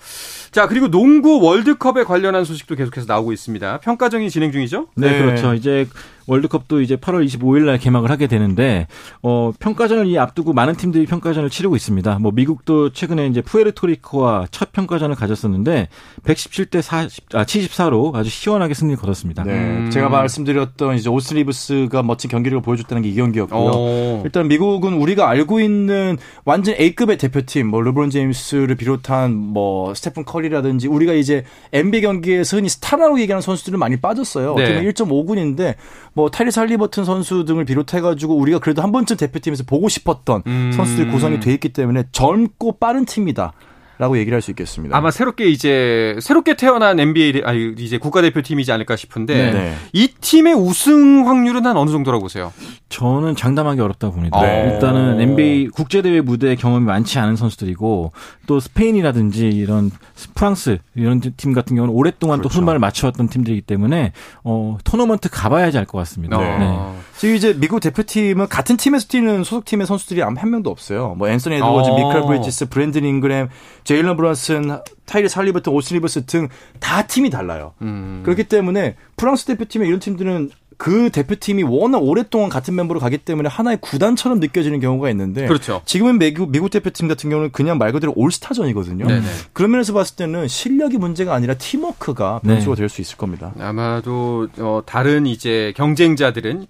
[0.51, 3.79] 자 그리고 농구 월드컵에 관련한 소식도 계속해서 나오고 있습니다.
[3.81, 4.89] 평가정이 진행 중이죠?
[4.97, 5.19] 네, 네.
[5.19, 5.55] 그렇죠.
[5.55, 5.87] 이제
[6.31, 8.87] 월드컵도 이제 8월 25일 날 개막을 하게 되는데
[9.23, 12.19] 어 평가전을 이 앞두고 많은 팀들이 평가전을 치르고 있습니다.
[12.21, 15.89] 뭐 미국도 최근에 이제 푸에르토리코와 첫 평가전을 가졌었는데
[16.25, 19.45] 117대 40, 아 74로 아주 시원하게 승리를 거뒀습니다.
[19.45, 19.53] 네.
[19.53, 19.91] 음.
[19.91, 23.59] 제가 말씀드렸던 이제 오스틴 리브스가 멋진 경기를 보여줬다는 게 이 경기였고요.
[23.59, 24.23] 오.
[24.25, 30.87] 일단 미국은 우리가 알고 있는 완전 A급의 대표팀 뭐 르브론 제임스를 비롯한 뭐 스테픈 커리라든지
[30.87, 34.55] 우리가 이제 NBA 경기에서 흔히 스타라고 얘기하는 선수들은 많이 빠졌어요.
[34.55, 34.63] 네.
[34.63, 35.75] 어떻게 1.5군인데
[36.13, 40.73] 뭐 타이리스 할리버튼 선수 등을 비롯해가지고 우리가 그래도 한 번쯤 대표팀에서 보고 싶었던 음.
[40.73, 43.53] 선수들이 구성이 돼 있기 때문에 젊고 빠른 팀이다.
[44.01, 44.97] 라고 얘기를 할 수 있겠습니다.
[44.97, 49.75] 아마 새롭게 이제 새롭게 태어난 NBA 아니 이제 국가대표팀이지 않을까 싶은데 네.
[49.93, 52.51] 이 팀의 우승 확률은 한 어느 정도라고 보세요?
[52.89, 54.41] 저는 장담하기 어렵다고 봅니다.
[54.41, 54.71] 네.
[54.73, 58.13] 일단은 NBA 국제 대회 무대 경험이 많지 않은 선수들이고
[58.47, 59.91] 또 스페인이라든지 이런
[60.35, 62.49] 프랑스 이런 팀 같은 경우는 오랫동안 그렇죠.
[62.49, 64.13] 또 손발을 맞춰왔던 팀들이기 때문에
[64.45, 66.39] 어 토너먼트 가봐야지 알 것 같습니다.
[66.39, 66.59] 네.
[66.59, 66.79] 네.
[67.21, 71.15] 지금 이제 미국 대표팀은 같은 팀에서 뛰는 소속팀의 선수들이 아마 한 명도 없어요.
[71.19, 71.95] 뭐 앤서니 에드워즈, 어.
[71.95, 73.49] 미컬 브리지스, 브랜든 잉그램,
[73.85, 76.49] 제일런 브런슨, 타이리스 할리버튼, 오스틴 리브스 등
[76.81, 77.75] 다 팀이 달라요.
[77.83, 78.23] 음.
[78.25, 83.77] 그렇기 때문에 프랑스 대표팀의 이런 팀들은 그 대표팀이 워낙 오랫동안 같은 멤버로 가기 때문에 하나의
[83.83, 85.83] 구단처럼 느껴지는 경우가 있는데 그렇죠.
[85.85, 89.07] 지금은 미국, 미국 대표팀 같은 경우는 그냥 말 그대로 올스타전이거든요.
[89.07, 89.27] 네네.
[89.53, 92.81] 그런 면에서 봤을 때는 실력이 문제가 아니라 팀워크가 변수가 네.
[92.81, 93.53] 될수 있을 겁니다.
[93.61, 96.67] 아마도 어, 다른 이제 경쟁자들은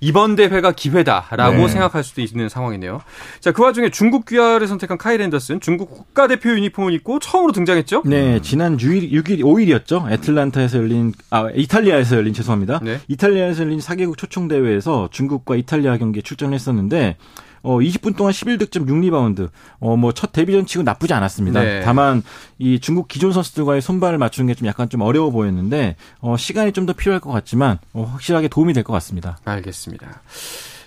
[0.00, 1.68] 이번 대회가 기회다라고 네.
[1.68, 3.00] 생각할 수도 있는 상황이네요.
[3.40, 8.02] 자, 그 와중에 중국 귀화를 선택한 카일 앤더슨 중국 국가대표 유니폼을 입고 처음으로 등장했죠?
[8.06, 10.10] 네, 지난 6일, 6일 5일이었죠.
[10.10, 12.80] 애틀란타에서 열린 아, 이탈리아에서 열린 죄송합니다.
[12.82, 13.00] 네.
[13.08, 17.16] 이탈리아에서 열린 4개국 초청 대회에서 중국과 이탈리아 경기에 출전했었는데
[17.62, 19.50] 어 20분 동안 11득점 6리바운드.
[19.80, 21.62] 어 뭐 첫 데뷔전 치고 나쁘지 않았습니다.
[21.62, 21.82] 네.
[21.84, 22.22] 다만
[22.58, 26.86] 이 중국 기존 선수들과의 손발을 맞추는 게 좀 약간 좀 어려워 보였는데 어 시간이 좀
[26.86, 29.38] 더 필요할 것 같지만 어 확실하게 도움이 될 것 같습니다.
[29.44, 30.22] 알겠습니다.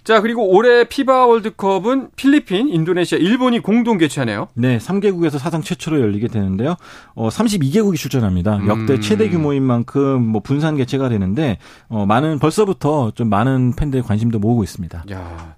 [0.03, 4.49] 자, 그리고 올해 FIBA 월드컵은 필리핀, 인도네시아, 일본이 공동 개최하네요.
[4.53, 6.75] 네, 3개국에서 사상 최초로 열리게 되는데요.
[7.15, 8.57] 어, 32개국이 출전합니다.
[8.57, 8.67] 음.
[8.67, 14.39] 역대 최대 규모인 만큼 뭐 분산 개최가 되는데 어, 많은 벌써부터 좀 많은 팬들의 관심도
[14.39, 15.05] 모으고 있습니다.
[15.11, 15.55] 야.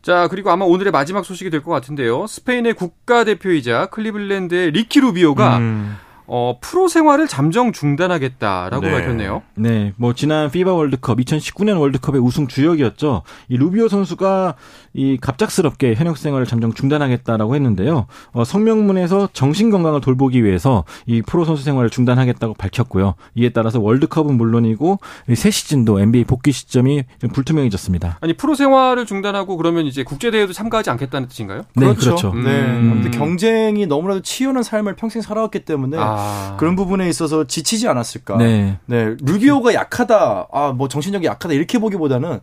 [0.00, 2.26] 자, 그리고 아마 오늘의 마지막 소식이 될 것 같은데요.
[2.26, 5.96] 스페인의 국가대표이자 클리블랜드의 리키 루비오가 음.
[6.34, 8.90] 어, 프로 생활을 잠정 중단하겠다라고 네.
[8.90, 9.42] 밝혔네요.
[9.54, 13.20] 네, 뭐 지난 FIBA 월드컵 2019년 월드컵의 우승 주역이었죠.
[13.50, 14.54] 이 루비오 선수가
[14.94, 18.06] 이 갑작스럽게 현역 생활을 잠정 중단하겠다라고 했는데요.
[18.32, 23.14] 어, 성명문에서 정신 건강을 돌보기 위해서 이 프로 선수 생활을 중단하겠다고 밝혔고요.
[23.34, 25.00] 이에 따라서 월드컵은 물론이고
[25.34, 28.16] 새 시즌도 NBA 복귀 시점이 좀 불투명해졌습니다.
[28.22, 31.64] 아니 프로 생활을 중단하고 그러면 이제 국제 대회도 참가하지 않겠다는 뜻인가요?
[31.74, 32.16] 네, 그렇죠.
[32.16, 32.30] 그렇죠.
[32.30, 32.44] 음.
[32.44, 32.50] 네.
[32.50, 33.10] 음.
[33.10, 36.21] 경쟁이 너무나도 치열한 삶을 평생 살아왔기 때문에 아.
[36.58, 38.36] 그런 부분에 있어서 지치지 않았을까.
[38.36, 38.78] 네.
[38.86, 39.14] 네.
[39.20, 40.48] 루비오가 약하다.
[40.52, 42.40] 아, 뭐 정신력이 약하다 이렇게 보기보다는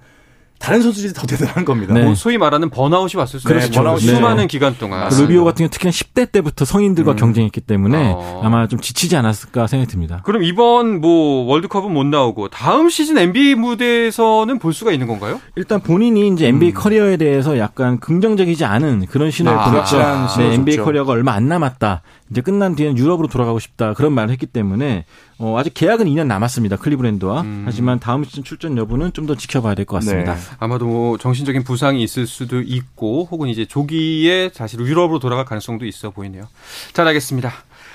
[0.60, 1.93] 다른 선수들이 더 대단한 겁니다.
[1.93, 2.04] 네.
[2.04, 3.60] 뭐 소위 말하는 번아웃이 왔을 수 있어요.
[3.60, 3.80] 그렇죠.
[3.82, 4.08] 번아웃 네.
[4.08, 5.10] 수많은 기간 동안.
[5.10, 7.15] 그 루비오 같은 경우 특히나 10대 때부터 성인들과 음.
[7.15, 8.41] 경쟁했기 때문에 어.
[8.43, 10.22] 아마 좀 지치지 않았을까 생각이 듭니다.
[10.26, 15.39] 그럼 이번 뭐 월드컵은 못 나오고 다음 시즌 NBA 무대에서는 볼 수가 있는 건가요?
[15.56, 16.74] 일단 본인이 이제 NBA 음.
[16.74, 19.98] 커리어에 대해서 약간 긍정적이지 않은 그런 신호를 아, 보냈죠.
[20.38, 22.02] 네, NBA 커리어가 얼마 안 남았다.
[22.32, 25.06] 이제 끝난 뒤에는 유럽으로 돌아가고 싶다 그런 말을 했기 때문에
[25.41, 27.63] 어, 아직 계약은 2년 남았습니다 클리브랜드와 음.
[27.65, 30.36] 하지만 다음 시즌 출전 여부는 좀 더 지켜봐야 될 것 같습니다.
[30.36, 30.41] 네.
[30.60, 36.10] 아마도 뭐 정신적인 부상이 있을 수도 있고 혹은 이제 조기에 사실 유럽으로 돌아갈 가능성도 있어
[36.12, 36.47] 보이네요.
[36.93, 37.52] 잘 알겠습니다.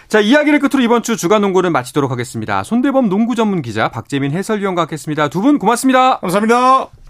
[0.08, 2.62] 자, 이야기를 끝으로 이번 주 주간 농구를 마치도록 하겠습니다.
[2.62, 5.28] 손대범 농구 전문 기자 박재민 해설위원과 함께했습니다.
[5.28, 6.18] 두 분 고맙습니다.
[6.20, 7.03] 감사합니다.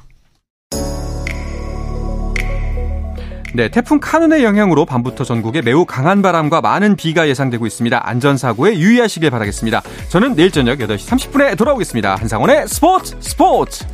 [3.56, 8.00] 네, 태풍 카눈의 영향으로 밤부터 전국에 매우 강한 바람과 많은 비가 예상되고 있습니다.
[8.04, 9.80] 안전사고에 유의하시길 바라겠습니다.
[10.08, 12.16] 저는 내일 저녁 8시 30분에 돌아오겠습니다.
[12.16, 13.84] 한상원의 스포츠 스포츠!